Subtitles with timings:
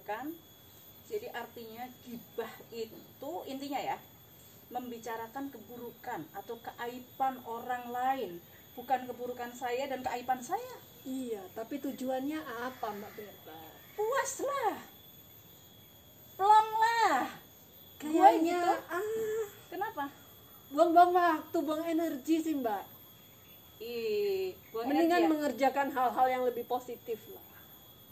[0.00, 0.32] kan
[1.04, 3.98] jadi artinya gibah itu intinya ya
[4.72, 8.30] membicarakan keburukan atau keaiban orang lain
[8.72, 10.72] bukan keburukan saya dan keaiban saya
[11.02, 13.58] Iya, tapi tujuannya apa Mbak Berta?
[13.92, 14.78] puas lah
[16.38, 17.26] plong lah
[17.98, 18.72] Gue Kayaknya gitu.
[18.88, 20.04] ah, kenapa
[20.70, 22.84] buang-buang waktu, buang energi sih Mbak.
[23.78, 25.30] ih buang Mendingan energi ya.
[25.30, 27.44] mengerjakan hal-hal yang lebih positif lah.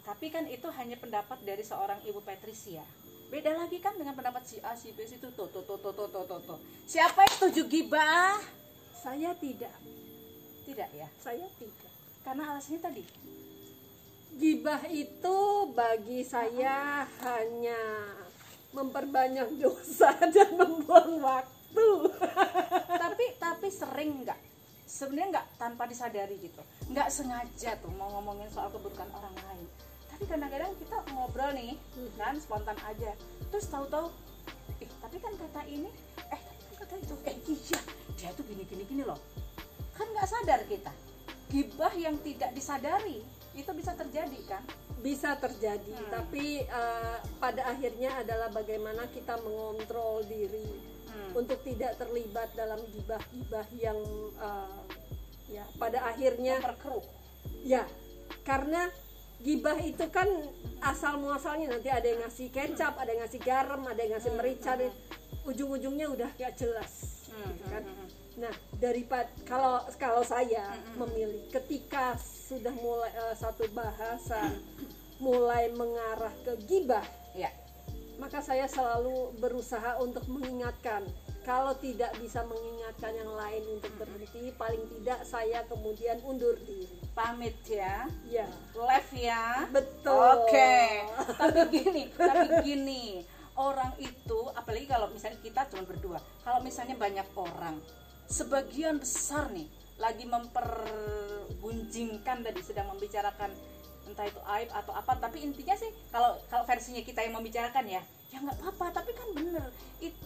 [0.01, 2.81] Tapi kan itu hanya pendapat dari seorang ibu Patricia.
[3.29, 6.59] Beda lagi kan dengan pendapat si A si B si itu tuh tuh tuh, tuh.
[6.89, 8.41] siapa yang tujuh gibah?
[8.97, 9.71] Saya tidak,
[10.67, 11.07] tidak ya?
[11.21, 11.91] Saya tidak.
[12.21, 13.03] karena alasannya tadi.
[14.37, 15.39] Gibah itu
[15.73, 17.81] bagi saya hanya
[18.75, 21.89] memperbanyak dosa dan membuang waktu.
[22.89, 24.39] tapi tapi sering nggak?
[24.85, 26.61] Sebenarnya nggak tanpa disadari gitu.
[26.93, 29.65] Nggak sengaja tuh mau ngomongin soal keburukan orang lain
[30.21, 31.73] tapi kadang-kadang kita ngobrol nih
[32.13, 33.17] kan spontan aja.
[33.49, 34.13] Terus tahu-tahu
[34.77, 35.89] eh tapi kan kata ini
[36.29, 37.81] eh tapi kan kata itu eh iya
[38.13, 39.17] dia tuh gini gini gini loh.
[39.97, 40.93] Kan nggak sadar kita.
[41.49, 43.25] Gibah yang tidak disadari
[43.57, 44.61] itu bisa terjadi kan?
[45.01, 46.13] Bisa terjadi, Hmm.
[46.13, 50.69] tapi eh, pada akhirnya adalah bagaimana kita mengontrol diri
[51.09, 51.33] Hmm.
[51.33, 53.97] untuk tidak terlibat dalam gibah-gibah yang
[54.37, 54.79] eh,
[55.49, 57.09] ya pada akhirnya memperkeruh
[57.65, 57.89] Ya,
[58.45, 58.89] karena
[59.41, 60.29] gibah itu kan
[60.81, 64.77] asal muasalnya nanti ada yang ngasih kecap, ada yang ngasih garam, ada yang ngasih merica,
[65.45, 67.83] ujung-ujungnya udah gak jelas, Hmm, gitu kan.
[67.83, 68.09] hmm, hmm.
[68.41, 74.55] Nah, daripada kalau kalau saya memilih ketika sudah mulai eh, satu bahasa
[75.19, 77.03] mulai mengarah ke gibah,
[77.35, 77.51] ya
[78.17, 81.05] maka saya selalu berusaha untuk mengingatkan.
[81.41, 87.01] Kalau tidak bisa mengingatkan yang lain untuk berhenti, paling tidak saya kemudian undur diri.
[87.11, 88.07] pamit ya.
[88.29, 89.67] Ya, live ya.
[89.67, 90.47] Betul.
[90.47, 91.03] Oke,
[91.35, 93.27] tapi gini, tapi gini,
[93.59, 97.83] orang itu, apalagi kalau misalnya kita cuma berdua, kalau misalnya banyak orang,
[98.31, 99.67] sebagian besar nih
[99.99, 103.51] lagi mempergunjingkan tadi sedang membicarakan
[104.07, 108.01] entah itu aib atau apa, tapi intinya sih kalau kalau versinya kita yang membicarakan ya,
[108.33, 109.69] ya nggak apa-apa, tapi kan bener
[110.01, 110.20] itu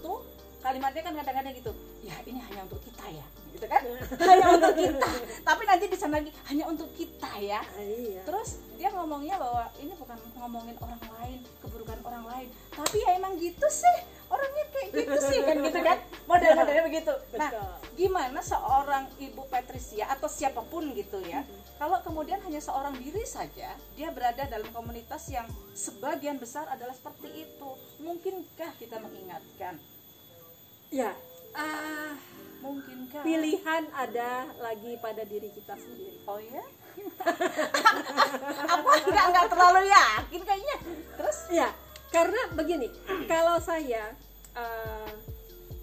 [0.76, 1.72] kalimatnya kan kadang-kadang gitu,
[2.04, 3.26] ya ini hanya untuk kita ya,
[3.56, 3.82] gitu kan,
[4.36, 5.08] hanya untuk kita,
[5.48, 8.20] tapi nanti di sana lagi hanya untuk kita ya, Ah, iya.
[8.28, 13.40] Terus dia ngomongnya bahwa ini bukan ngomongin orang lain, keburukan orang lain, tapi ya emang
[13.40, 13.98] gitu sih
[14.28, 15.98] orangnya kayak gitu sih kan gitu kan?
[16.28, 17.14] Model-modelnya begitu.
[17.40, 17.50] Nah,
[17.96, 21.48] gimana seorang ibu Patricia atau siapa pun gitu ya,
[21.80, 27.48] kalau kemudian hanya seorang diri saja dia berada dalam komunitas yang sebagian besar adalah seperti
[27.48, 27.70] itu,
[28.04, 29.80] mungkinkah kita mengingatkan?
[30.90, 31.12] Ya,
[31.54, 32.14] ah,
[32.62, 33.22] Mungkinkah?
[33.22, 36.22] pilihan ada lagi pada diri kita sendiri.
[36.26, 36.64] Oh ya?
[38.74, 40.78] Aku nggak nggak terlalu yakin kayaknya.
[41.18, 41.38] Terus?
[41.52, 41.70] Ya,
[42.10, 42.88] karena begini,
[43.26, 44.14] kalau saya
[44.54, 45.12] ah,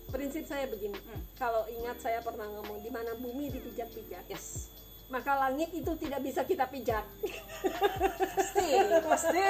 [0.08, 1.20] prinsip saya begini, Hmm.
[1.36, 4.68] kalau ingat saya pernah ngomong di mana bumi dipijak-pijak, Yes.
[5.08, 7.04] maka langit itu tidak bisa kita pijak.
[8.32, 8.68] pasti
[9.04, 9.44] pasti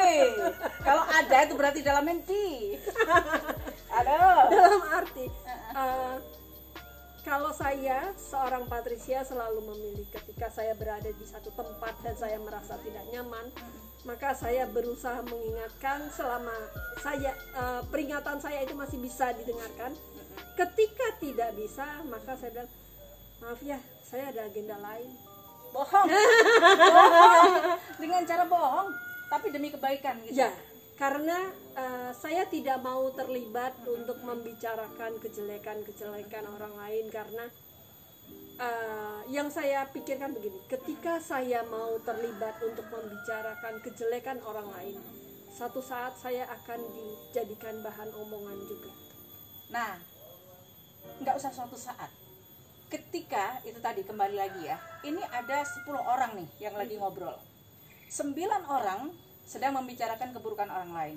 [0.82, 2.74] kalau ada itu berarti dalam mimpi
[3.92, 4.42] aduh.
[4.48, 5.26] Dalam arti,
[5.76, 6.16] ah,
[7.22, 12.74] kalau saya seorang Patricia selalu memilih ketika saya berada di satu tempat dan saya merasa
[12.82, 13.46] tidak nyaman,
[14.02, 16.54] maka saya berusaha mengingatkan selama
[16.98, 19.94] saya eh, peringatan saya itu masih bisa didengarkan.
[20.58, 22.70] Ketika tidak bisa, maka saya bilang
[23.40, 25.10] maaf ya, saya ada agenda lain.
[25.72, 26.04] bohong.
[26.60, 27.52] Bohong.
[27.96, 28.92] Dengan cara bohong
[29.32, 30.52] tapi demi kebaikan gitu Ya,
[31.00, 37.44] karena eh, saya tidak mau terlibat untuk membicarakan kejelekan-kejelekan orang lain karena
[38.60, 44.98] eh, yang saya pikirkan begini, ketika saya mau terlibat untuk membicarakan kejelekan orang lain,
[45.52, 48.92] satu saat saya akan dijadikan bahan omongan juga.
[49.72, 49.96] nah
[51.20, 52.08] nggak usah suatu saat
[52.92, 57.36] ketika itu tadi kembali lagi ya ini ada 10 orang nih yang lagi ngobrol
[58.12, 59.00] sembilan orang
[59.46, 61.16] sedang membicarakan keburukan orang lain.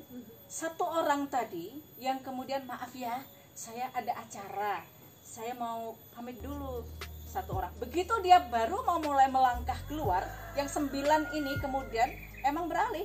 [0.49, 1.71] Satu orang tadi
[2.01, 3.21] yang kemudian maaf ya
[3.55, 4.83] saya ada acara.
[5.25, 6.83] Saya mau pamit dulu
[7.27, 7.71] satu orang.
[7.79, 10.23] Begitu dia baru mau mulai melangkah keluar
[10.55, 12.07] yang sembilan ini kemudian
[12.43, 13.03] emang beralih.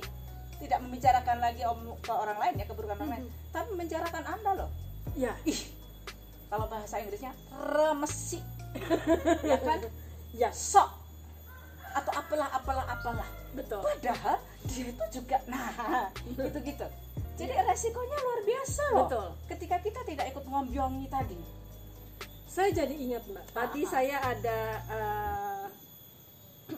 [0.61, 3.25] Tidak membicarakan lagi om- ke orang lain ya keburukan orang lain.
[3.49, 4.69] Tapi membicarakan anda loh.
[5.17, 5.57] Ya, ih
[6.51, 8.39] kalau bahasa Inggrisnya remesi.
[9.43, 9.79] Ya kan?
[10.31, 10.87] Ya, sok.
[11.91, 13.27] Atau apalah apalah apalah.
[13.51, 13.83] Betul.
[13.83, 14.39] padahal
[14.71, 15.69] dia itu juga nah
[16.31, 16.87] itu gitu
[17.35, 19.27] jadi resikonya luar biasa loh Betul.
[19.49, 21.39] ketika kita tidak ikut ngombyongi tadi
[22.45, 23.89] Saya jadi ingat mbak, tadi Ah.
[23.89, 24.59] saya ada
[24.91, 25.65] eh,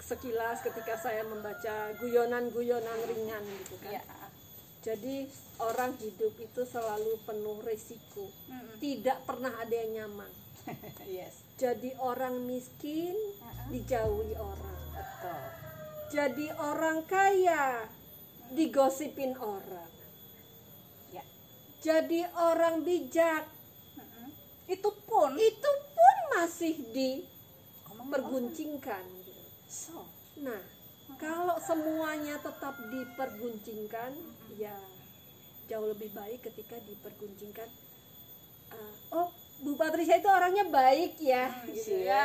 [0.00, 3.98] sekilas ketika saya membaca guyonan-guyonan ringan gitu kan.
[3.98, 4.02] ya
[4.78, 5.26] Jadi
[5.58, 8.30] orang hidup itu selalu penuh risiko.
[8.46, 8.78] Mm-mm.
[8.78, 10.30] Tidak pernah ada yang nyaman.
[11.10, 13.68] yes Jadi orang miskin Uh-uh.
[13.68, 14.78] dijauhi orang.
[14.94, 15.42] betul
[16.08, 17.84] Jadi orang kaya
[18.56, 19.92] digosipin orang.
[21.12, 21.20] ya
[21.84, 23.44] Jadi orang bijak
[23.92, 24.32] Mm-mm.
[24.72, 29.04] itu pun itu pun masih diperguncingkan.
[29.20, 29.36] gitu.
[29.68, 30.08] so
[30.38, 30.62] Nah,
[31.20, 34.16] kalau semuanya tetap diperguncingkan,
[34.56, 34.78] ya
[35.68, 37.68] jauh lebih baik ketika diperguncingkan.
[38.72, 39.28] uh, oh,
[39.60, 41.52] Bu Patricia itu orangnya baik ya.
[41.68, 42.22] gitu ya.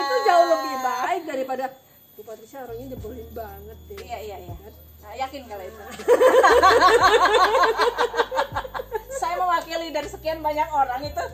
[0.00, 1.83] itu jauh lebih baik daripada
[2.14, 3.98] Bu Patricia orangnya nyebelin banget deh.
[4.00, 4.72] iya iya iya Kan?
[5.00, 5.82] Nah, yakin kalau itu
[9.14, 11.24] saya mewakili dari sekian banyak orang itu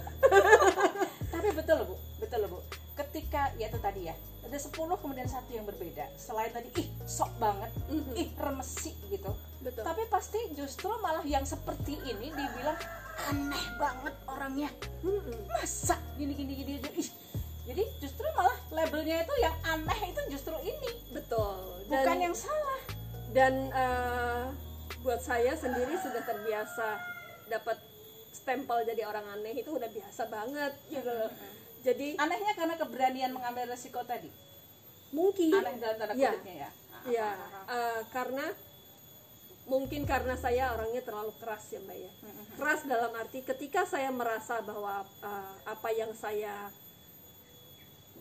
[1.33, 2.59] tapi betul loh bu betul loh bu
[2.97, 7.31] ketika ya itu tadi ya ada 10 kemudian satu yang berbeda selain tadi ih sok
[7.37, 8.13] banget Mhm.
[8.17, 9.31] ih remesi gitu
[9.61, 9.83] Betul.
[9.83, 12.79] tapi pasti justru malah yang seperti ini dibilang
[13.27, 15.47] aneh banget orangnya Mm-mm.
[15.47, 16.97] masa gini gini gini, gini.
[16.97, 17.09] Ih,
[17.71, 20.91] jadi justru malah labelnya itu yang aneh itu justru ini.
[21.15, 21.87] Betul.
[21.87, 22.83] bukan yang salah.
[23.31, 24.45] dan eh,
[25.07, 26.99] buat saya sendiri sudah terbiasa
[27.47, 27.79] dapat
[28.31, 31.31] stempel jadi orang aneh itu udah biasa banget gitu loh.
[31.81, 34.29] Jadi anehnya karena keberanian mengambil resiko tadi?
[35.15, 35.55] Mungkin.
[35.55, 36.35] Aneh dalam tanda Ya.
[36.35, 36.71] kutipnya ya?
[37.07, 37.31] Ya
[37.71, 38.47] eh, karena
[39.65, 42.11] mungkin karena saya orangnya terlalu keras ya mbak ya.
[42.59, 46.67] Keras dalam arti ketika saya merasa bahwa eh, apa yang saya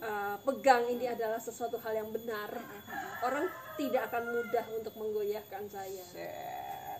[0.00, 2.50] eh, pegang ini adalah sesuatu hal yang benar.
[3.24, 6.04] Orang tidak akan mudah untuk menggoyahkan saya.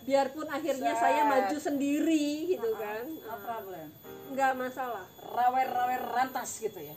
[0.01, 1.01] Biarpun akhirnya Set.
[1.05, 3.05] saya maju sendiri gitu kan.
[3.05, 3.87] No problem.
[4.33, 5.05] nggak masalah.
[5.29, 6.95] Rawe-rawe rantas gitu ya.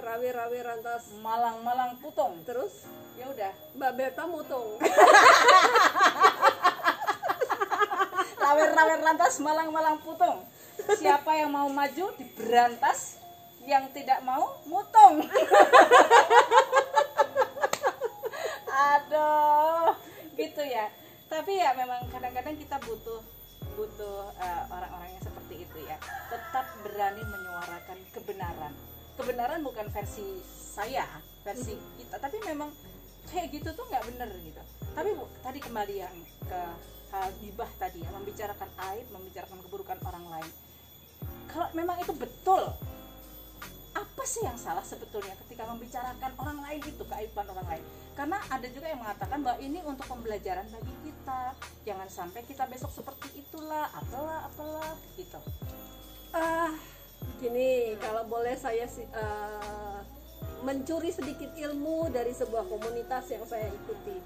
[0.00, 1.12] Rawe-rawe rantas.
[1.20, 2.40] Malang-malang putung.
[2.48, 2.88] Terus?
[3.20, 3.52] Ya udah.
[3.76, 4.80] Mbak Berta mutung.
[8.40, 10.48] Rawe-rawe rantas malang-malang putung.
[10.80, 13.19] Siapa yang mau maju diberantas
[13.70, 15.22] yang tidak mau mutung
[18.90, 19.94] aduh
[20.34, 20.90] gitu ya.
[21.30, 23.22] Tapi ya memang kadang-kadang kita butuh
[23.78, 25.96] butuh eh, orang-orang yang seperti itu ya.
[26.32, 28.72] Tetap berani menyuarakan kebenaran.
[29.14, 31.06] Kebenaran bukan versi saya
[31.46, 32.18] versi kita.
[32.18, 32.72] Tapi memang
[33.30, 34.62] kayak gitu tuh nggak bener gitu.
[34.90, 36.16] Tapi Bu, tadi kembali yang
[36.50, 36.62] ke
[37.10, 40.50] hal gibah tadi ya membicarakan aib membicarakan keburukan orang lain.
[41.50, 42.74] Kalau memang itu betul
[44.20, 47.84] apa sih yang salah sebetulnya ketika membicarakan orang lain itu keaiban orang lain?
[48.12, 51.56] Karena ada juga yang mengatakan bahwa ini untuk pembelajaran bagi kita.
[51.88, 55.40] Jangan sampai kita besok seperti itulah apalah apalah gitu.
[56.36, 56.68] Ah
[57.40, 59.98] gini kalau boleh saya eh,
[60.68, 64.20] mencuri sedikit ilmu dari sebuah komunitas yang saya ikuti.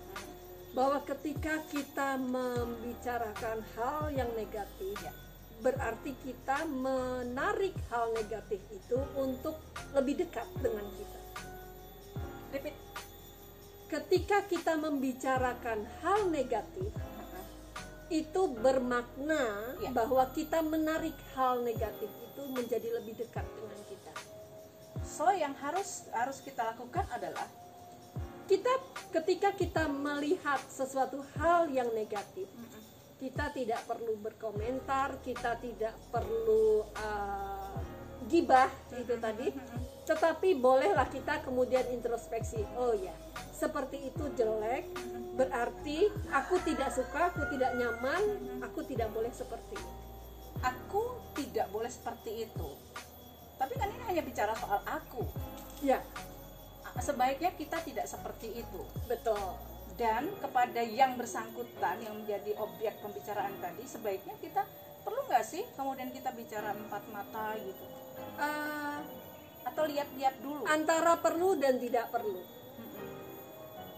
[0.75, 5.15] Bahwa ketika kita membicarakan hal yang negatif Ya.
[5.63, 9.55] berarti kita menarik hal negatif itu untuk
[9.95, 11.21] lebih dekat dengan kita.
[12.51, 12.77] Repeat.
[13.89, 16.91] Ketika kita membicarakan hal negatif
[18.11, 19.91] itu bermakna Ya.
[19.95, 24.13] bahwa kita menarik hal negatif itu menjadi lebih dekat dengan kita.
[25.07, 27.47] So yang harus harus kita lakukan adalah
[28.45, 28.71] kita
[29.15, 32.45] ketika kita melihat sesuatu hal yang negatif
[33.17, 37.79] kita tidak perlu berkomentar kita tidak perlu uh,
[38.29, 39.49] gibah itu tadi.
[40.05, 42.61] Tetapi bolehlah kita kemudian introspeksi.
[42.77, 43.15] Oh ya
[43.55, 44.91] seperti itu jelek
[45.39, 48.23] berarti aku tidak suka aku tidak nyaman
[48.61, 49.93] aku tidak boleh seperti itu.
[50.65, 52.69] Aku tidak boleh seperti itu.
[53.61, 55.25] Tapi kan ini hanya bicara soal aku.
[55.85, 56.01] Ya.
[56.95, 58.81] Sebaiknya kita tidak seperti itu.
[59.05, 59.41] Betul.
[59.99, 64.63] Dan kepada yang bersangkutan yang menjadi objek pembicaraan tadi sebaiknya kita
[65.05, 68.04] perlu nggak sih kemudian kita bicara empat mata gitu
[68.39, 68.99] uh,
[69.65, 72.41] atau lihat-lihat dulu antara perlu dan tidak perlu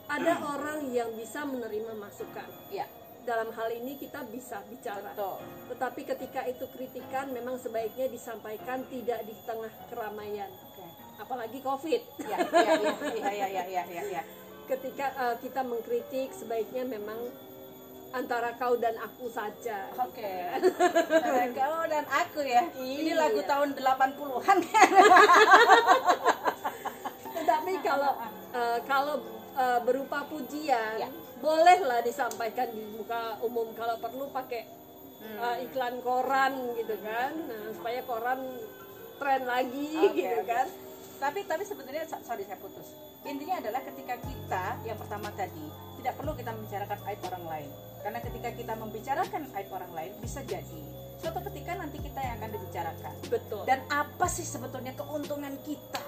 [0.06, 0.52] ada hmm.
[0.54, 2.86] orang yang bisa menerima masukan ya
[3.26, 5.42] dalam hal ini kita bisa bicara Betul.
[5.74, 10.88] tetapi ketika itu kritikan memang sebaiknya disampaikan tidak di tengah keramaian okay.
[11.18, 14.22] apalagi covid ya ya ya ya ya ya, ya, ya.
[14.70, 17.18] ketika uh, kita mengkritik sebaiknya memang
[18.16, 23.20] antara kau dan aku saja oke Antara kau dan aku ya ini Iya.
[23.20, 24.88] lagu tahun 80-an kan
[27.36, 28.12] tetapi kalau
[28.52, 29.14] uh, kalau
[29.54, 31.08] uh, berupa pujian Ya.
[31.38, 34.64] bolehlah disampaikan di muka umum kalau perlu pakai
[35.16, 35.40] Hmm.
[35.40, 38.36] uh, iklan koran gitu kan nah, supaya koran
[39.16, 40.44] tren lagi Oke, gitu oke.
[40.44, 40.68] kan
[41.16, 42.92] tapi tapi sebenarnya so- sorry saya putus
[43.24, 45.66] intinya adalah ketika kita yang pertama tadi
[45.98, 47.70] tidak perlu kita membicarakan aib orang lain
[48.06, 50.78] Karena ketika kita membicarakan aib orang lain bisa jadi
[51.18, 53.12] suatu ketika nanti kita yang akan dibicarakan.
[53.26, 56.06] betul Dan apa sih sebetulnya keuntungan kita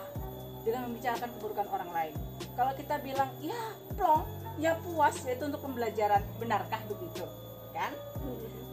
[0.63, 2.15] dengan membicarakan keburukan orang lain?
[2.55, 4.31] Kalau kita bilang ya plong,
[4.63, 6.23] ya puas, yaitu untuk pembelajaran.
[6.39, 7.27] Benarkah begitu?
[7.75, 7.91] Kan?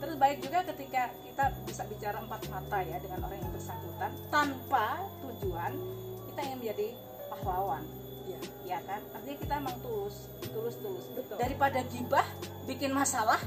[0.05, 5.01] Terus baik juga ketika kita bisa bicara empat mata ya dengan orang yang bersangkutan tanpa
[5.25, 5.73] tujuan
[6.29, 6.87] kita ingin menjadi
[7.33, 7.81] pahlawan,
[8.65, 9.01] ya kan?
[9.13, 11.05] Artinya kita emang tulus, tulus tulus.
[11.15, 11.37] Betul.
[11.37, 12.27] Daripada gibah,
[12.69, 13.39] bikin masalah,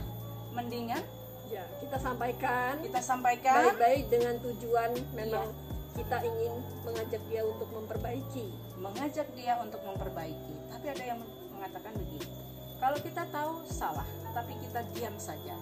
[0.55, 1.03] mendingan
[1.49, 5.49] ya kita sampaikan kita sampaikan baik-baik dengan tujuan memang
[5.97, 8.45] kita ingin mengajak dia untuk memperbaiki
[8.79, 10.55] mengajak dia untuk memperbaiki.
[10.71, 11.19] Tapi ada yang
[11.51, 12.27] mengatakan begini,
[12.79, 15.59] kalau kita tahu salah, tapi kita diam saja,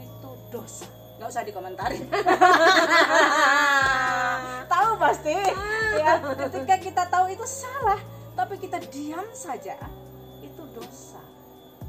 [0.00, 0.88] itu dosa.
[1.20, 2.04] Nggak usah dikomentarin.
[4.72, 5.36] tahu pasti.
[5.94, 8.02] Ya, ketika kita tahu itu salah,
[8.44, 9.80] tapi kita diam saja,
[10.44, 11.24] itu dosa.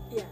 [0.08, 0.24] ya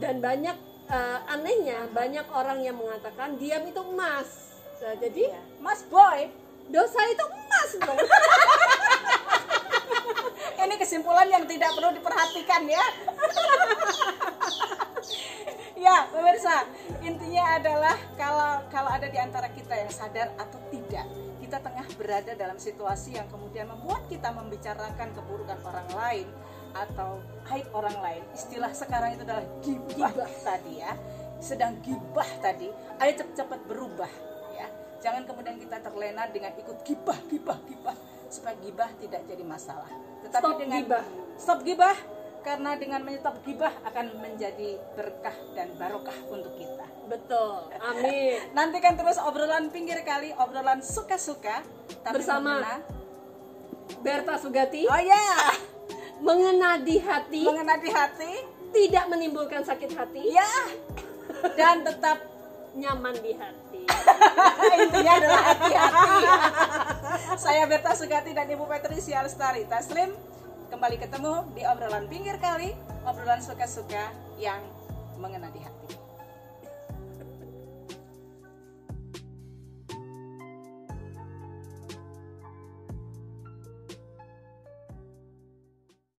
[0.00, 0.56] dan banyak
[0.88, 5.38] eh, anehnya banyak orang yang mengatakan diam itu emas Nah, jadi Ya.
[5.62, 6.26] Mas Boy,
[6.66, 7.98] dosa itu emas dong
[10.66, 12.82] ini kesimpulan yang tidak perlu diperhatikan ya.
[15.86, 16.66] ya, pemirsa,
[17.02, 21.06] intinya adalah kalau kalau ada di antara kita yang sadar atau tidak,
[21.52, 26.28] kita tengah berada dalam situasi yang kemudian membuat kita membicarakan keburukan orang lain
[26.72, 27.20] atau
[27.52, 28.24] aib orang lain.
[28.32, 30.96] Istilah sekarang itu adalah gibah, tadi ya.
[31.44, 34.08] Sedang gibah tadi, ayo cepat-cepat berubah
[34.56, 34.64] ya.
[35.04, 38.00] Jangan kemudian kita terlena dengan ikut gibah, gibah, gibah
[38.32, 39.92] supaya gibah tidak jadi masalah.
[40.24, 41.04] Tetapi Stop dengan gibah.
[41.36, 41.96] stop gibah
[42.42, 46.86] karena dengan menyetop gibah akan menjadi berkah dan barokah untuk kita.
[47.04, 51.62] betul amin Nantikan terus obrolan pinggir kali, obrolan suka-suka
[52.00, 52.82] tapi Bersama mengena-
[53.98, 55.22] Berta Sugati Oh ya,
[56.18, 58.32] mengena di hati mengena di hati.
[58.70, 60.48] tidak menimbulkan sakit hati Ya.
[61.52, 62.18] Dan tetap
[62.72, 63.84] nyaman di hati
[64.78, 66.16] intinya adalah hati-hati.
[67.36, 70.08] Saya Berta Sugati dan Ibu Patricia Lestari Taslim
[70.72, 72.72] kembali ketemu di obrolan pinggir kali,
[73.04, 74.08] obrolan suka-suka
[74.40, 74.64] yang
[75.20, 76.01] mengena di hati.